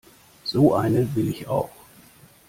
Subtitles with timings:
[0.45, 1.69] So eine will ich auch.